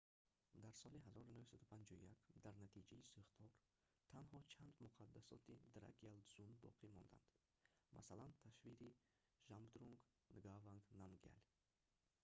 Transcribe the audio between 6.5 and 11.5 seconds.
боқӣ монданд масалан тасвири жабдрунг нгаванг намгял